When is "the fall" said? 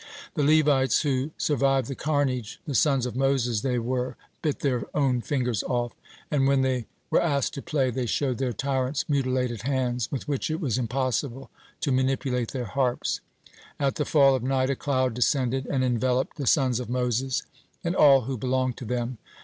13.97-14.33